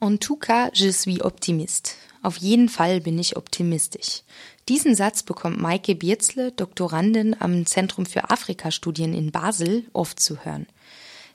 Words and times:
En 0.00 0.16
tout 0.16 0.36
cas, 0.36 0.70
je 0.74 0.90
suis 0.90 1.22
optimiste. 1.22 1.96
Auf 2.22 2.36
jeden 2.36 2.68
Fall 2.68 3.00
bin 3.00 3.18
ich 3.18 3.36
optimistisch. 3.36 4.22
Diesen 4.68 4.94
Satz 4.94 5.22
bekommt 5.22 5.60
Maike 5.60 5.94
Bierzle, 5.94 6.52
Doktorandin 6.52 7.34
am 7.40 7.66
Zentrum 7.66 8.06
für 8.06 8.30
Afrikastudien 8.30 9.12
in 9.12 9.32
Basel, 9.32 9.84
oft 9.92 10.20
zu 10.20 10.44
hören. 10.44 10.66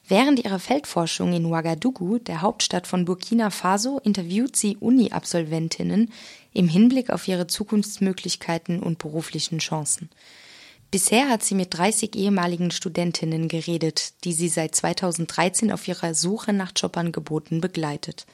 Während 0.07 0.44
ihrer 0.44 0.60
Feldforschung 0.60 1.34
in 1.34 1.46
Ouagadougou, 1.46 2.20
der 2.20 2.41
Hauptstadt 2.41 2.88
von 2.88 3.05
Burkina 3.05 3.49
Faso, 3.49 3.99
interviewt 4.04 4.56
sie 4.56 4.78
Uni-Absolventinnen 4.78 6.12
im 6.54 6.68
Hinblick 6.68 7.10
auf 7.10 7.28
ihre 7.28 7.48
Zukunftsmöglichkeiten 7.48 8.82
und 8.82 8.98
beruflichen 8.98 9.60
Chancen. 9.60 10.10
Bisher 10.94 11.28
hat 11.28 11.44
sie 11.44 11.55
mit 11.55 11.75
30 11.75 12.15
ehemaligen 12.15 12.69
Studentinnen 12.69 13.47
geredet, 13.47 14.13
die 14.25 14.31
sie 14.31 14.47
seit 14.47 14.75
2013 14.75 15.71
auf 15.71 15.87
ihrer 15.87 16.13
Suche 16.13 16.53
nach 16.53 16.71
Jobangeboten 16.75 17.62
begleitet. 17.62 18.27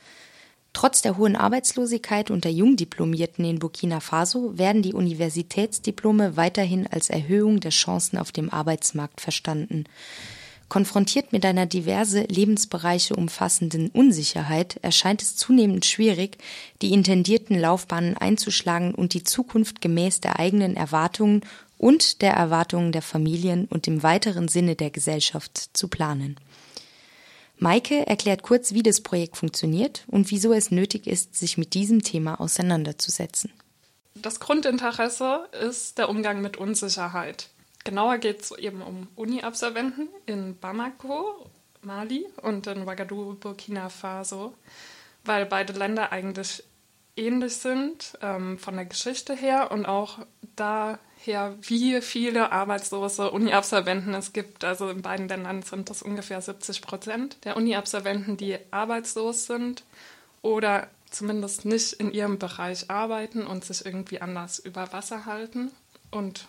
Trotz 0.73 1.01
der 1.01 1.15
hohen 1.15 1.37
Arbeitslosigkeit 1.37 2.29
unter 2.29 2.49
Jungdiplomierten 2.49 3.45
in 3.45 3.59
Burkina 3.59 4.01
Faso 4.01 4.57
werden 4.57 4.81
die 4.81 4.93
Universitätsdiplome 4.93 6.35
weiterhin 6.35 6.85
als 6.85 7.09
Erhöhung 7.09 7.61
der 7.61 7.71
Chancen 7.71 8.17
auf 8.17 8.33
dem 8.33 8.49
Arbeitsmarkt 8.49 9.21
verstanden. 9.21 9.85
Konfrontiert 10.67 11.31
mit 11.31 11.45
einer 11.45 11.65
diverse 11.65 12.23
Lebensbereiche 12.23 13.15
umfassenden 13.15 13.89
Unsicherheit 13.89 14.77
erscheint 14.81 15.21
es 15.21 15.37
zunehmend 15.37 15.85
schwierig, 15.85 16.37
die 16.81 16.91
intendierten 16.91 17.57
Laufbahnen 17.57 18.17
einzuschlagen 18.17 18.93
und 18.93 19.13
die 19.13 19.23
Zukunft 19.23 19.79
gemäß 19.79 20.19
der 20.19 20.39
eigenen 20.39 20.75
Erwartungen 20.75 21.41
und 21.79 22.21
der 22.21 22.33
Erwartungen 22.33 22.91
der 22.91 23.01
Familien 23.01 23.65
und 23.65 23.87
im 23.87 24.03
weiteren 24.03 24.47
Sinne 24.47 24.75
der 24.75 24.91
Gesellschaft 24.91 25.71
zu 25.73 25.87
planen. 25.87 26.39
Maike 27.57 28.05
erklärt 28.05 28.43
kurz, 28.43 28.73
wie 28.73 28.83
das 28.83 29.01
Projekt 29.01 29.37
funktioniert 29.37 30.03
und 30.07 30.29
wieso 30.29 30.53
es 30.53 30.71
nötig 30.71 31.07
ist, 31.07 31.35
sich 31.35 31.57
mit 31.57 31.73
diesem 31.73 32.03
Thema 32.03 32.39
auseinanderzusetzen. 32.39 33.51
Das 34.15 34.39
Grundinteresse 34.39 35.47
ist 35.65 35.97
der 35.97 36.09
Umgang 36.09 36.41
mit 36.41 36.57
Unsicherheit. 36.57 37.49
Genauer 37.83 38.17
geht 38.17 38.41
es 38.41 38.51
eben 38.51 38.81
um 38.81 39.07
Uni-Absolventen 39.15 40.09
in 40.25 40.57
Bamako, 40.59 41.49
Mali 41.81 42.25
und 42.41 42.67
in 42.67 42.83
Ouagadougou, 42.83 43.35
Burkina 43.35 43.89
Faso, 43.89 44.53
weil 45.23 45.45
beide 45.45 45.73
Länder 45.73 46.11
eigentlich 46.11 46.63
ähnlich 47.19 47.57
sind 47.57 48.17
ähm, 48.21 48.57
von 48.57 48.75
der 48.75 48.85
Geschichte 48.85 49.35
her 49.35 49.71
und 49.71 49.85
auch 49.85 50.19
da 50.55 50.99
her, 51.17 51.55
wie 51.61 52.01
viele 52.01 52.51
arbeitslose 52.51 53.31
Uni-Absolventen 53.31 54.13
es 54.13 54.33
gibt. 54.33 54.63
Also 54.63 54.89
in 54.89 55.01
beiden 55.01 55.27
Ländern 55.27 55.61
sind 55.61 55.89
das 55.89 56.01
ungefähr 56.01 56.41
70 56.41 56.81
Prozent 56.81 57.37
der 57.43 57.57
Uni-Absolventen, 57.57 58.37
die 58.37 58.57
arbeitslos 58.71 59.45
sind 59.45 59.83
oder 60.41 60.87
zumindest 61.09 61.65
nicht 61.65 61.93
in 61.93 62.11
ihrem 62.11 62.39
Bereich 62.39 62.89
arbeiten 62.89 63.45
und 63.45 63.65
sich 63.65 63.85
irgendwie 63.85 64.21
anders 64.21 64.59
über 64.59 64.91
Wasser 64.93 65.25
halten. 65.25 65.71
Und 66.11 66.47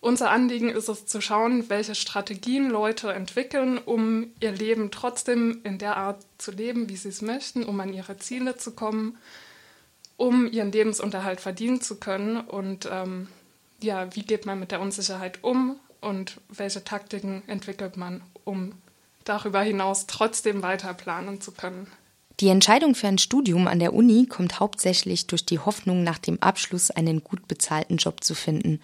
unser 0.00 0.30
Anliegen 0.30 0.70
ist 0.70 0.88
es 0.88 1.06
zu 1.06 1.20
schauen, 1.20 1.68
welche 1.68 1.94
Strategien 1.94 2.70
Leute 2.70 3.12
entwickeln, 3.12 3.78
um 3.78 4.28
ihr 4.40 4.52
Leben 4.52 4.90
trotzdem 4.90 5.60
in 5.64 5.78
der 5.78 5.96
Art 5.96 6.24
zu 6.38 6.52
leben, 6.52 6.88
wie 6.88 6.96
sie 6.96 7.08
es 7.08 7.20
möchten, 7.20 7.64
um 7.64 7.80
an 7.80 7.92
ihre 7.92 8.16
Ziele 8.18 8.56
zu 8.56 8.72
kommen, 8.72 9.18
um 10.18 10.50
ihren 10.50 10.72
Lebensunterhalt 10.72 11.40
verdienen 11.40 11.80
zu 11.80 11.98
können 11.98 12.36
und 12.36 12.86
ähm, 12.92 13.28
ja, 13.80 14.14
wie 14.14 14.22
geht 14.22 14.44
man 14.44 14.60
mit 14.60 14.72
der 14.72 14.80
Unsicherheit 14.80 15.38
um 15.42 15.76
und 16.00 16.40
welche 16.48 16.84
Taktiken 16.84 17.42
entwickelt 17.46 17.96
man, 17.96 18.20
um 18.44 18.72
darüber 19.24 19.62
hinaus 19.62 20.06
trotzdem 20.06 20.62
weiter 20.62 20.92
planen 20.92 21.40
zu 21.40 21.52
können. 21.52 21.86
Die 22.40 22.48
Entscheidung 22.48 22.94
für 22.94 23.08
ein 23.08 23.18
Studium 23.18 23.66
an 23.68 23.78
der 23.78 23.94
Uni 23.94 24.26
kommt 24.26 24.60
hauptsächlich 24.60 25.26
durch 25.28 25.46
die 25.46 25.58
Hoffnung, 25.60 26.02
nach 26.02 26.18
dem 26.18 26.40
Abschluss 26.42 26.90
einen 26.90 27.22
gut 27.22 27.46
bezahlten 27.48 27.96
Job 27.96 28.22
zu 28.22 28.34
finden. 28.34 28.80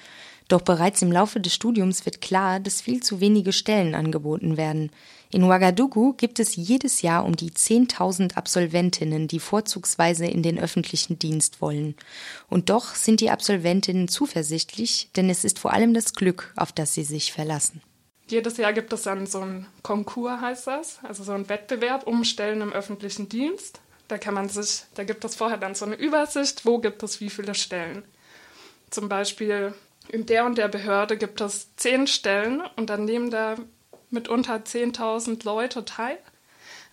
Doch 0.48 0.60
bereits 0.60 1.02
im 1.02 1.10
Laufe 1.10 1.40
des 1.40 1.54
Studiums 1.54 2.04
wird 2.04 2.20
klar, 2.20 2.60
dass 2.60 2.80
viel 2.80 3.02
zu 3.02 3.20
wenige 3.20 3.52
Stellen 3.52 3.94
angeboten 3.94 4.56
werden. 4.56 4.90
In 5.34 5.42
Ouagadougou 5.42 6.12
gibt 6.12 6.38
es 6.38 6.54
jedes 6.54 7.02
Jahr 7.02 7.24
um 7.24 7.34
die 7.34 7.50
10.000 7.50 8.36
Absolventinnen, 8.36 9.26
die 9.26 9.40
vorzugsweise 9.40 10.26
in 10.26 10.44
den 10.44 10.60
öffentlichen 10.60 11.18
Dienst 11.18 11.60
wollen. 11.60 11.96
Und 12.48 12.70
doch 12.70 12.94
sind 12.94 13.18
die 13.18 13.30
Absolventinnen 13.30 14.06
zuversichtlich, 14.06 15.10
denn 15.16 15.28
es 15.28 15.42
ist 15.42 15.58
vor 15.58 15.72
allem 15.72 15.92
das 15.92 16.12
Glück, 16.12 16.52
auf 16.54 16.70
das 16.70 16.94
sie 16.94 17.02
sich 17.02 17.32
verlassen. 17.32 17.82
Jedes 18.28 18.58
Jahr 18.58 18.72
gibt 18.72 18.92
es 18.92 19.02
dann 19.02 19.26
so 19.26 19.40
einen 19.40 19.66
Konkurs, 19.82 20.40
heißt 20.40 20.68
das, 20.68 21.00
also 21.02 21.24
so 21.24 21.32
einen 21.32 21.48
Wettbewerb 21.48 22.06
um 22.06 22.22
Stellen 22.22 22.60
im 22.60 22.72
öffentlichen 22.72 23.28
Dienst. 23.28 23.80
Da 24.06 24.18
kann 24.18 24.34
man 24.34 24.48
sich, 24.48 24.84
da 24.94 25.02
gibt 25.02 25.24
es 25.24 25.34
vorher 25.34 25.58
dann 25.58 25.74
so 25.74 25.84
eine 25.84 25.96
Übersicht, 25.96 26.64
wo 26.64 26.78
gibt 26.78 27.02
es 27.02 27.20
wie 27.20 27.28
viele 27.28 27.56
Stellen. 27.56 28.04
Zum 28.88 29.08
Beispiel 29.08 29.74
in 30.08 30.26
der 30.26 30.46
und 30.46 30.58
der 30.58 30.68
Behörde 30.68 31.16
gibt 31.16 31.40
es 31.40 31.74
zehn 31.74 32.06
Stellen 32.06 32.62
und 32.76 32.88
dann 32.88 33.04
nehmen 33.04 33.32
da 33.32 33.56
mitunter 34.14 34.56
10.000 34.56 35.44
Leute 35.44 35.84
teil 35.84 36.18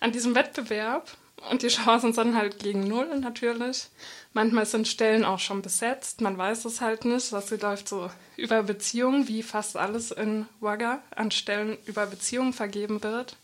an 0.00 0.12
diesem 0.12 0.34
Wettbewerb 0.34 1.16
und 1.50 1.62
die 1.62 1.68
Chancen 1.68 2.12
sind 2.12 2.36
halt 2.36 2.58
gegen 2.58 2.86
Null 2.86 3.18
natürlich. 3.18 3.88
Manchmal 4.32 4.66
sind 4.66 4.86
Stellen 4.88 5.24
auch 5.24 5.38
schon 5.38 5.62
besetzt, 5.62 6.20
man 6.20 6.38
weiß 6.38 6.64
es 6.64 6.80
halt 6.80 7.04
nicht. 7.04 7.32
Das 7.32 7.50
läuft 7.50 7.88
so 7.88 8.10
über 8.36 8.62
Beziehungen, 8.62 9.28
wie 9.28 9.42
fast 9.42 9.76
alles 9.76 10.10
in 10.10 10.46
Wagga 10.60 11.00
an 11.14 11.30
Stellen 11.30 11.78
über 11.86 12.06
Beziehungen 12.06 12.52
vergeben 12.52 13.02
wird. 13.02 13.36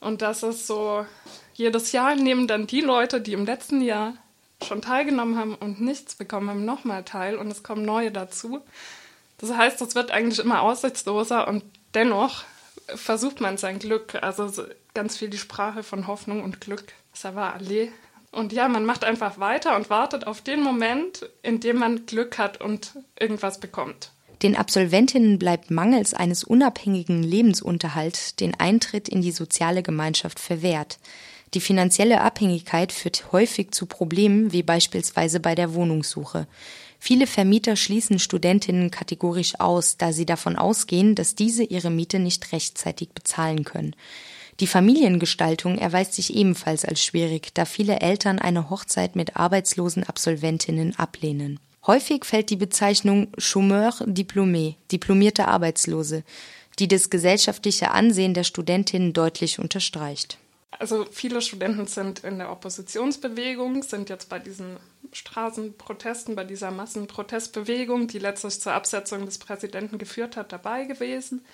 Und 0.00 0.22
das 0.22 0.42
ist 0.42 0.66
so, 0.66 1.06
jedes 1.54 1.92
Jahr 1.92 2.16
nehmen 2.16 2.48
dann 2.48 2.66
die 2.66 2.80
Leute, 2.80 3.20
die 3.20 3.34
im 3.34 3.46
letzten 3.46 3.80
Jahr 3.82 4.14
schon 4.64 4.82
teilgenommen 4.82 5.38
haben 5.38 5.54
und 5.54 5.80
nichts 5.80 6.14
bekommen 6.14 6.48
haben, 6.50 6.64
nochmal 6.64 7.04
teil 7.04 7.36
und 7.36 7.50
es 7.50 7.62
kommen 7.62 7.84
neue 7.84 8.10
dazu. 8.10 8.60
Das 9.38 9.54
heißt, 9.54 9.80
es 9.82 9.94
wird 9.94 10.10
eigentlich 10.10 10.38
immer 10.38 10.62
aussichtsloser 10.62 11.46
und 11.48 11.64
dennoch 11.94 12.44
versucht 12.96 13.40
man 13.40 13.56
sein 13.56 13.78
Glück. 13.78 14.22
Also 14.22 14.50
ganz 14.94 15.16
viel 15.16 15.28
die 15.28 15.38
Sprache 15.38 15.82
von 15.82 16.06
Hoffnung 16.06 16.42
und 16.42 16.60
Glück. 16.60 16.84
Ça 17.14 17.34
va 17.34 17.50
aller. 17.50 17.88
Und 18.30 18.52
ja, 18.52 18.66
man 18.68 18.86
macht 18.86 19.04
einfach 19.04 19.38
weiter 19.38 19.76
und 19.76 19.90
wartet 19.90 20.26
auf 20.26 20.40
den 20.40 20.62
Moment, 20.62 21.28
in 21.42 21.60
dem 21.60 21.78
man 21.78 22.06
Glück 22.06 22.38
hat 22.38 22.60
und 22.60 22.92
irgendwas 23.18 23.60
bekommt. 23.60 24.12
Den 24.42 24.56
Absolventinnen 24.56 25.38
bleibt 25.38 25.70
mangels 25.70 26.14
eines 26.14 26.42
unabhängigen 26.42 27.22
Lebensunterhalts 27.22 28.34
den 28.34 28.58
Eintritt 28.58 29.08
in 29.08 29.22
die 29.22 29.30
soziale 29.30 29.82
Gemeinschaft 29.82 30.40
verwehrt. 30.40 30.98
Die 31.54 31.60
finanzielle 31.60 32.22
Abhängigkeit 32.22 32.92
führt 32.92 33.30
häufig 33.30 33.72
zu 33.72 33.86
Problemen 33.86 34.52
wie 34.52 34.62
beispielsweise 34.62 35.38
bei 35.38 35.54
der 35.54 35.74
Wohnungssuche. 35.74 36.46
Viele 37.04 37.26
Vermieter 37.26 37.74
schließen 37.74 38.20
Studentinnen 38.20 38.92
kategorisch 38.92 39.58
aus, 39.58 39.96
da 39.96 40.12
sie 40.12 40.24
davon 40.24 40.54
ausgehen, 40.54 41.16
dass 41.16 41.34
diese 41.34 41.64
ihre 41.64 41.90
Miete 41.90 42.20
nicht 42.20 42.52
rechtzeitig 42.52 43.08
bezahlen 43.08 43.64
können. 43.64 43.96
Die 44.60 44.68
Familiengestaltung 44.68 45.78
erweist 45.78 46.14
sich 46.14 46.32
ebenfalls 46.32 46.84
als 46.84 47.04
schwierig, 47.04 47.52
da 47.54 47.64
viele 47.64 47.98
Eltern 47.98 48.38
eine 48.38 48.70
Hochzeit 48.70 49.16
mit 49.16 49.34
arbeitslosen 49.34 50.04
Absolventinnen 50.04 50.94
ablehnen. 50.96 51.58
Häufig 51.88 52.24
fällt 52.24 52.50
die 52.50 52.56
Bezeichnung 52.56 53.32
Chômeur 53.36 54.04
diplômé, 54.06 54.76
diplomierte 54.92 55.48
Arbeitslose, 55.48 56.22
die 56.78 56.86
das 56.86 57.10
gesellschaftliche 57.10 57.90
Ansehen 57.90 58.32
der 58.32 58.44
Studentinnen 58.44 59.12
deutlich 59.12 59.58
unterstreicht. 59.58 60.38
Also 60.70 61.04
viele 61.10 61.42
Studenten 61.42 61.88
sind 61.88 62.20
in 62.20 62.38
der 62.38 62.52
Oppositionsbewegung, 62.52 63.82
sind 63.82 64.08
jetzt 64.08 64.28
bei 64.28 64.38
diesen 64.38 64.76
Straßenprotesten, 65.12 66.34
bei 66.34 66.44
dieser 66.44 66.70
Massenprotestbewegung, 66.70 68.08
die 68.08 68.18
letztlich 68.18 68.60
zur 68.60 68.72
Absetzung 68.72 69.26
des 69.26 69.38
Präsidenten 69.38 69.98
geführt 69.98 70.36
hat, 70.36 70.52
dabei 70.52 70.84
gewesen. 70.84 71.44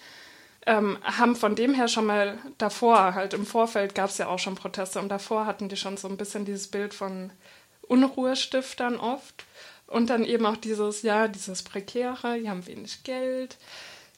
Ähm, 0.66 0.98
haben 1.02 1.36
von 1.36 1.54
dem 1.54 1.74
her 1.74 1.88
schon 1.88 2.06
mal 2.06 2.38
davor, 2.58 3.14
halt 3.14 3.34
im 3.34 3.46
Vorfeld 3.46 3.94
gab 3.94 4.10
es 4.10 4.18
ja 4.18 4.28
auch 4.28 4.38
schon 4.38 4.54
Proteste 4.54 4.98
und 4.98 5.08
davor 5.08 5.46
hatten 5.46 5.68
die 5.68 5.76
schon 5.76 5.96
so 5.96 6.08
ein 6.08 6.16
bisschen 6.16 6.44
dieses 6.44 6.68
Bild 6.68 6.94
von 6.94 7.30
Unruhestiftern 7.82 8.96
oft 8.96 9.44
und 9.86 10.10
dann 10.10 10.24
eben 10.24 10.46
auch 10.46 10.56
dieses, 10.56 11.02
ja, 11.02 11.28
dieses 11.28 11.62
Prekäre, 11.62 12.38
die 12.38 12.50
haben 12.50 12.66
wenig 12.66 13.02
Geld, 13.04 13.56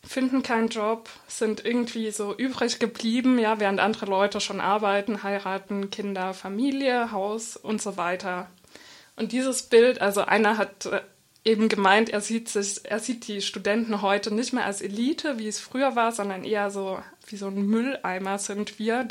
finden 0.02 0.42
keinen 0.42 0.68
Job, 0.68 1.08
sind 1.28 1.64
irgendwie 1.64 2.10
so 2.10 2.34
übrig 2.34 2.78
geblieben, 2.78 3.38
ja, 3.38 3.60
während 3.60 3.80
andere 3.80 4.06
Leute 4.06 4.40
schon 4.40 4.60
arbeiten, 4.60 5.22
heiraten, 5.22 5.90
Kinder, 5.90 6.34
Familie, 6.34 7.12
Haus 7.12 7.56
und 7.56 7.80
so 7.80 7.96
weiter. 7.96 8.48
Und 9.20 9.32
dieses 9.32 9.64
Bild, 9.64 10.00
also 10.00 10.22
einer 10.22 10.56
hat 10.56 10.86
äh, 10.86 11.02
eben 11.44 11.68
gemeint, 11.68 12.08
er 12.08 12.22
sieht 12.22 12.48
sich, 12.48 12.80
er 12.84 13.00
sieht 13.00 13.28
die 13.28 13.42
Studenten 13.42 14.00
heute 14.00 14.34
nicht 14.34 14.54
mehr 14.54 14.64
als 14.64 14.80
Elite, 14.80 15.38
wie 15.38 15.46
es 15.46 15.60
früher 15.60 15.94
war, 15.94 16.10
sondern 16.10 16.42
eher 16.42 16.70
so 16.70 16.98
wie 17.26 17.36
so 17.36 17.48
ein 17.48 17.66
Mülleimer 17.66 18.38
sind 18.38 18.78
wir. 18.78 19.06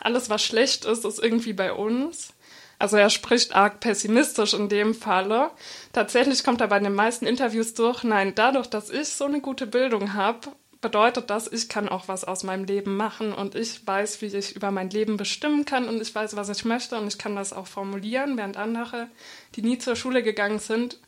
Alles, 0.00 0.30
was 0.30 0.42
schlecht 0.42 0.84
ist, 0.84 1.04
ist 1.04 1.22
irgendwie 1.22 1.52
bei 1.52 1.72
uns. 1.72 2.34
Also 2.80 2.96
er 2.96 3.08
spricht 3.08 3.54
arg 3.54 3.78
pessimistisch 3.78 4.52
in 4.52 4.68
dem 4.68 4.94
Falle. 4.94 5.52
Tatsächlich 5.92 6.42
kommt 6.42 6.60
er 6.60 6.66
bei 6.66 6.80
den 6.80 6.92
meisten 6.92 7.24
Interviews 7.24 7.72
durch, 7.74 8.02
nein, 8.02 8.34
dadurch, 8.34 8.66
dass 8.66 8.90
ich 8.90 9.10
so 9.10 9.26
eine 9.26 9.40
gute 9.40 9.68
Bildung 9.68 10.14
habe, 10.14 10.48
bedeutet 10.80 11.30
das, 11.30 11.50
ich 11.50 11.68
kann 11.68 11.88
auch 11.88 12.08
was 12.08 12.24
aus 12.24 12.42
meinem 12.42 12.64
Leben 12.64 12.96
machen 12.96 13.32
und 13.32 13.54
ich 13.54 13.86
weiß, 13.86 14.22
wie 14.22 14.26
ich 14.26 14.54
über 14.54 14.70
mein 14.70 14.90
Leben 14.90 15.16
bestimmen 15.16 15.64
kann 15.64 15.88
und 15.88 16.00
ich 16.00 16.14
weiß, 16.14 16.36
was 16.36 16.48
ich 16.48 16.64
möchte 16.64 16.98
und 16.98 17.08
ich 17.08 17.18
kann 17.18 17.36
das 17.36 17.52
auch 17.52 17.66
formulieren, 17.66 18.36
während 18.36 18.56
andere, 18.56 19.08
die 19.54 19.62
nie 19.62 19.78
zur 19.78 19.96
Schule 19.96 20.22
gegangen 20.22 20.58
sind, 20.58 20.98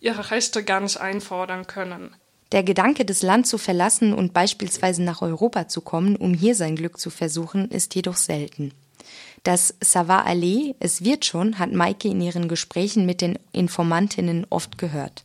ihre 0.00 0.30
Rechte 0.30 0.62
gar 0.62 0.80
nicht 0.80 1.00
einfordern 1.00 1.66
können. 1.66 2.14
Der 2.52 2.62
Gedanke, 2.62 3.04
das 3.04 3.22
Land 3.22 3.46
zu 3.46 3.58
verlassen 3.58 4.14
und 4.14 4.32
beispielsweise 4.32 5.02
nach 5.02 5.20
Europa 5.20 5.68
zu 5.68 5.82
kommen, 5.82 6.16
um 6.16 6.32
hier 6.32 6.54
sein 6.54 6.76
Glück 6.76 6.98
zu 6.98 7.10
versuchen, 7.10 7.70
ist 7.70 7.94
jedoch 7.94 8.16
selten. 8.16 8.72
Das 9.42 9.74
Savoir 9.82 10.24
aller, 10.26 10.74
es 10.80 11.04
wird 11.04 11.24
schon, 11.24 11.58
hat 11.58 11.72
Maike 11.72 12.08
in 12.08 12.20
ihren 12.20 12.48
Gesprächen 12.48 13.06
mit 13.06 13.20
den 13.20 13.38
Informantinnen 13.52 14.46
oft 14.50 14.78
gehört. 14.78 15.24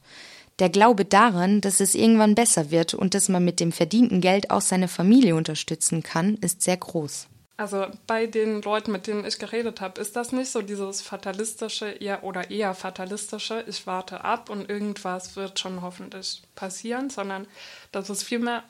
Der 0.60 0.70
Glaube 0.70 1.04
daran, 1.06 1.62
dass 1.62 1.80
es 1.80 1.96
irgendwann 1.96 2.36
besser 2.36 2.70
wird 2.70 2.94
und 2.94 3.16
dass 3.16 3.28
man 3.28 3.44
mit 3.44 3.60
dem 3.60 3.72
verdienten 3.72 4.22
Geld 4.22 4.52
auch 4.52 4.62
seine 4.62 4.88
Familie 4.88 5.36
unterstützen 5.36 6.04
kann, 6.04 6.36
ist 6.36 6.62
sehr 6.62 6.78
groß. 6.78 7.28
Also 7.56 7.86
bei 8.08 8.26
den 8.26 8.62
Leuten, 8.62 8.92
mit 8.92 9.06
denen 9.06 9.26
ich 9.26 9.38
geredet 9.38 9.80
habe, 9.80 10.02
ist 10.02 10.16
das 10.16 10.32
nicht 10.32 10.52
so 10.52 10.62
dieses 10.62 11.02
fatalistische 11.02 11.88
eher 11.88 12.24
oder 12.24 12.50
eher 12.50 12.74
fatalistische, 12.74 13.64
ich 13.68 13.86
warte 13.86 14.24
ab 14.24 14.50
und 14.50 14.70
irgendwas 14.70 15.36
wird 15.36 15.60
schon 15.60 15.82
hoffentlich 15.82 16.42
passieren, 16.56 17.10
sondern 17.10 17.48
das 17.92 18.10
ist 18.10 18.24
vielmehr, 18.24 18.64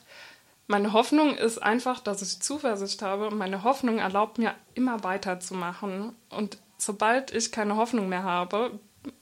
meine 0.68 0.92
Hoffnung 0.92 1.36
ist 1.36 1.64
einfach, 1.64 2.02
dass 2.02 2.22
ich 2.22 2.42
Zuversicht 2.42 3.02
habe 3.02 3.28
und 3.28 3.38
meine 3.38 3.64
Hoffnung 3.64 4.00
erlaubt 4.00 4.38
mir 4.38 4.54
immer 4.74 5.04
weiterzumachen 5.04 6.14
und 6.30 6.58
sobald 6.78 7.32
ich 7.34 7.52
keine 7.54 7.78
Hoffnung 7.78 8.10
mehr 8.10 8.24
habe, 8.24 8.80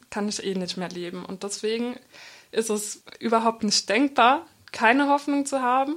kann 0.09 0.27
ich 0.27 0.43
eh 0.43 0.55
nicht 0.55 0.77
mehr 0.77 0.89
leben 0.89 1.23
und 1.23 1.43
deswegen 1.43 1.95
ist 2.51 2.69
es 2.69 3.03
überhaupt 3.19 3.63
nicht 3.63 3.87
denkbar, 3.89 4.45
keine 4.71 5.09
Hoffnung 5.09 5.45
zu 5.45 5.61
haben. 5.61 5.95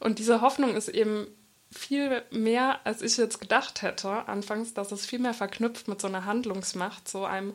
Und 0.00 0.18
diese 0.18 0.40
Hoffnung 0.40 0.74
ist 0.74 0.88
eben 0.88 1.26
viel 1.70 2.22
mehr, 2.30 2.80
als 2.84 3.02
ich 3.02 3.16
jetzt 3.16 3.40
gedacht 3.40 3.82
hätte, 3.82 4.28
anfangs, 4.28 4.74
dass 4.74 4.92
es 4.92 5.06
viel 5.06 5.18
mehr 5.18 5.34
verknüpft 5.34 5.88
mit 5.88 6.00
so 6.00 6.06
einer 6.06 6.24
Handlungsmacht, 6.24 7.08
so 7.08 7.24
einem, 7.24 7.54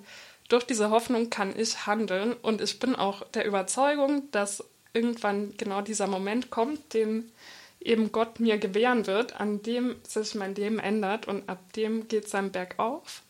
durch 0.49 0.65
diese 0.65 0.89
Hoffnung 0.89 1.29
kann 1.29 1.57
ich 1.57 1.85
handeln. 1.85 2.33
Und 2.33 2.61
ich 2.61 2.79
bin 2.79 2.95
auch 2.95 3.27
der 3.29 3.45
Überzeugung, 3.45 4.29
dass 4.31 4.63
irgendwann 4.93 5.55
genau 5.57 5.81
dieser 5.81 6.07
Moment 6.07 6.49
kommt, 6.49 6.93
den 6.93 7.31
eben 7.79 8.11
Gott 8.11 8.39
mir 8.39 8.57
gewähren 8.57 9.07
wird, 9.07 9.39
an 9.39 9.61
dem 9.61 9.95
sich 10.03 10.35
mein 10.35 10.55
Leben 10.55 10.79
ändert 10.79 11.27
und 11.27 11.47
ab 11.47 11.71
dem 11.73 12.07
geht 12.07 12.25
es 12.25 12.31
dann 12.31 12.51
bergauf. 12.51 13.23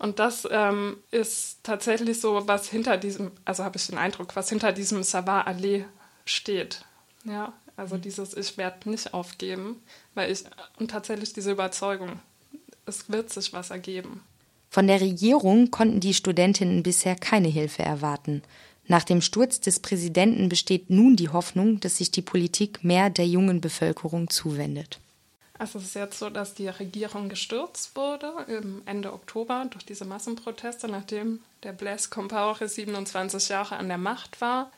Und 0.00 0.18
das 0.18 0.48
ähm, 0.50 0.96
ist 1.10 1.58
tatsächlich 1.62 2.20
so, 2.20 2.48
was 2.48 2.70
hinter 2.70 2.96
diesem, 2.96 3.32
also 3.44 3.64
habe 3.64 3.76
ich 3.76 3.86
den 3.86 3.98
Eindruck, 3.98 4.34
was 4.34 4.48
hinter 4.48 4.72
diesem 4.72 5.02
Savoir 5.02 5.46
aller 5.46 5.84
steht. 6.24 6.86
Ja, 7.24 7.52
also 7.76 7.96
mhm. 7.96 8.00
dieses 8.00 8.34
Ich 8.34 8.56
werde 8.56 8.88
nicht 8.88 9.12
aufgeben, 9.12 9.76
weil 10.14 10.32
ich, 10.32 10.44
und 10.78 10.90
tatsächlich 10.90 11.34
diese 11.34 11.52
Überzeugung, 11.52 12.18
es 12.86 13.10
wird 13.10 13.30
sich 13.30 13.52
was 13.52 13.68
ergeben. 13.68 14.22
Von 14.70 14.86
der 14.86 15.02
Regierung 15.02 15.70
konnten 15.70 16.00
die 16.00 16.14
Studentinnen 16.14 16.82
bisher 16.82 17.14
keine 17.14 17.48
Hilfe 17.48 17.82
erwarten. 17.82 18.42
Nach 18.86 19.04
dem 19.04 19.20
Sturz 19.20 19.60
des 19.60 19.80
Präsidenten 19.80 20.48
besteht 20.48 20.88
nun 20.88 21.14
die 21.14 21.28
Hoffnung, 21.28 21.78
dass 21.80 21.98
sich 21.98 22.10
die 22.10 22.22
Politik 22.22 22.82
mehr 22.82 23.10
der 23.10 23.26
jungen 23.26 23.60
Bevölkerung 23.60 24.30
zuwendet. 24.30 24.98
Also 25.60 25.78
es 25.78 25.84
ist 25.84 25.94
jetzt 25.94 26.18
so, 26.18 26.30
dass 26.30 26.54
die 26.54 26.68
Regierung 26.68 27.28
gestürzt 27.28 27.94
wurde 27.94 28.32
Ende 28.86 29.12
Oktober 29.12 29.66
durch 29.68 29.84
diese 29.84 30.06
Massenproteste, 30.06 30.88
nachdem 30.88 31.40
der 31.64 31.74
Blaise 31.74 32.08
Compaore 32.08 32.66
27 32.66 33.50
Jahre 33.50 33.76
an 33.76 33.88
der 33.88 33.98
Macht 33.98 34.40
war. 34.40 34.72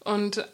Und 0.00 0.44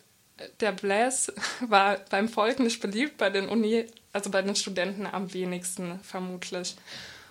der 0.60 0.72
Blaise 0.72 1.32
war 1.66 1.96
beim 2.10 2.28
Volk 2.28 2.58
nicht 2.58 2.82
beliebt, 2.82 3.16
bei 3.16 3.30
den 3.30 3.48
Uni, 3.48 3.86
also 4.12 4.28
bei 4.28 4.42
den 4.42 4.54
Studenten 4.54 5.06
am 5.06 5.32
wenigsten 5.32 5.98
vermutlich. 6.00 6.76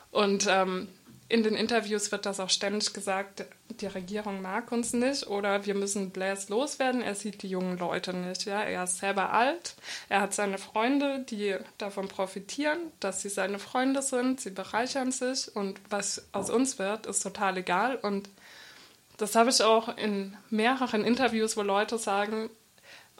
Und 0.09 0.47
ähm, 0.49 0.87
in 1.29 1.43
den 1.43 1.53
Interviews 1.53 2.11
wird 2.11 2.25
das 2.25 2.39
auch 2.39 2.49
ständig 2.49 2.95
gesagt, 2.95 3.45
die 3.81 3.87
Regierung 3.87 4.41
mag 4.41 4.71
uns 4.71 4.93
nicht 4.93 5.27
oder 5.27 5.65
wir 5.65 5.75
müssen 5.75 6.11
Blaise 6.11 6.51
loswerden. 6.51 7.01
Er 7.01 7.15
sieht 7.15 7.43
die 7.43 7.49
jungen 7.49 7.77
Leute 7.77 8.13
nicht. 8.13 8.45
Ja? 8.45 8.61
Er 8.61 8.83
ist 8.83 8.97
selber 8.97 9.33
alt, 9.33 9.75
er 10.09 10.21
hat 10.21 10.33
seine 10.33 10.57
Freunde, 10.57 11.25
die 11.29 11.55
davon 11.77 12.07
profitieren, 12.07 12.79
dass 12.99 13.21
sie 13.21 13.29
seine 13.29 13.59
Freunde 13.59 14.01
sind, 14.01 14.41
sie 14.41 14.51
bereichern 14.51 15.11
sich 15.11 15.55
und 15.55 15.79
was 15.89 16.27
aus 16.31 16.49
uns 16.49 16.79
wird, 16.79 17.05
ist 17.05 17.21
total 17.21 17.57
egal. 17.57 17.95
Und 17.97 18.29
das 19.17 19.35
habe 19.35 19.49
ich 19.49 19.61
auch 19.61 19.97
in 19.97 20.35
mehreren 20.49 21.03
Interviews, 21.03 21.55
wo 21.57 21.61
Leute 21.61 21.97
sagen, 21.97 22.49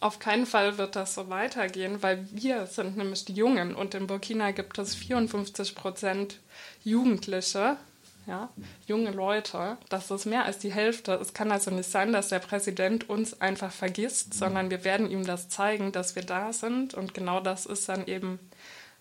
auf 0.04 0.20
keinen 0.20 0.46
Fall 0.46 0.78
wird 0.78 0.96
das 0.98 1.16
so 1.16 1.30
weitergehen, 1.30 2.04
weil 2.04 2.28
wir 2.32 2.66
sind 2.68 2.98
nämlich 2.98 3.24
die 3.26 3.34
Jungen 3.34 3.74
und 3.74 3.96
in 3.96 4.08
Burkina 4.08 4.52
gibt 4.52 4.78
es 4.78 4.96
54 4.96 5.76
Prozent 5.76 6.40
Jugendliche, 6.84 7.78
ja, 8.26 8.50
junge 8.88 9.12
Leute, 9.12 9.78
das 9.90 10.10
ist 10.10 10.26
mehr 10.26 10.46
als 10.46 10.60
die 10.60 10.72
Hälfte. 10.72 11.14
Es 11.14 11.34
kann 11.34 11.52
also 11.52 11.72
nicht 11.72 11.90
sein, 11.90 12.14
dass 12.14 12.30
der 12.30 12.40
Präsident 12.40 13.10
uns 13.10 13.42
einfach 13.42 13.72
vergisst, 13.72 14.34
sondern 14.34 14.70
wir 14.70 14.84
werden 14.84 15.10
ihm 15.10 15.26
das 15.26 15.50
zeigen, 15.50 15.92
dass 15.92 16.16
wir 16.16 16.24
da 16.24 16.54
sind. 16.54 16.94
Und 16.94 17.14
genau 17.14 17.42
das 17.42 17.66
ist 17.66 17.90
dann 17.90 18.08
eben 18.08 18.40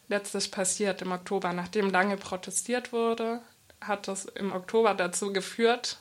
letztlich 0.09 0.51
passiert 0.51 1.03
im 1.03 1.13
Oktober. 1.13 1.53
Nachdem 1.53 1.91
lange 1.91 2.17
protestiert 2.17 2.93
wurde, 2.93 3.41
hat 3.81 4.09
das 4.09 4.25
im 4.25 4.53
Oktober 4.53 4.95
dazu 4.95 5.33
geführt, 5.33 5.99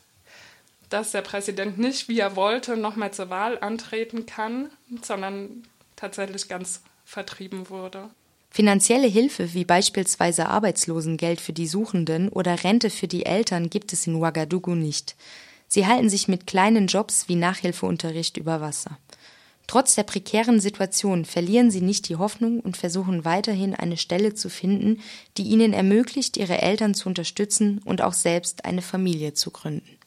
dass 0.89 1.11
der 1.11 1.21
Präsident 1.21 1.77
nicht, 1.77 2.09
wie 2.09 2.19
er 2.19 2.35
wollte, 2.35 2.75
nochmal 2.75 3.11
zur 3.11 3.29
Wahl 3.29 3.57
antreten 3.59 4.25
kann, 4.25 4.69
sondern 5.01 5.63
tatsächlich 5.95 6.47
ganz 6.47 6.81
vertrieben 7.05 7.69
wurde. 7.69 8.09
Finanzielle 8.53 9.07
Hilfe 9.07 9.53
wie 9.53 9.63
beispielsweise 9.63 10.49
Arbeitslosengeld 10.49 11.39
für 11.39 11.53
die 11.53 11.67
Suchenden 11.67 12.27
oder 12.27 12.65
Rente 12.65 12.89
für 12.89 13.07
die 13.07 13.25
Eltern 13.25 13.69
gibt 13.69 13.93
es 13.93 14.05
in 14.07 14.15
Ouagadougou 14.15 14.75
nicht. 14.75 15.15
Sie 15.69 15.87
halten 15.87 16.09
sich 16.09 16.27
mit 16.27 16.47
kleinen 16.47 16.87
Jobs 16.87 17.29
wie 17.29 17.35
Nachhilfeunterricht 17.35 18.35
über 18.35 18.59
Wasser. 18.59 18.97
Trotz 19.67 19.95
der 19.95 20.03
prekären 20.03 20.59
Situation 20.59 21.23
verlieren 21.23 21.71
sie 21.71 21.79
nicht 21.79 22.09
die 22.09 22.17
Hoffnung 22.17 22.59
und 22.59 22.75
versuchen 22.75 23.23
weiterhin 23.23 23.73
eine 23.73 23.95
Stelle 23.95 24.33
zu 24.33 24.49
finden, 24.49 24.99
die 25.37 25.43
ihnen 25.43 25.71
ermöglicht, 25.71 26.35
ihre 26.35 26.61
Eltern 26.61 26.93
zu 26.93 27.07
unterstützen 27.07 27.79
und 27.85 28.01
auch 28.01 28.11
selbst 28.11 28.65
eine 28.65 28.81
Familie 28.81 29.33
zu 29.33 29.51
gründen. 29.51 30.00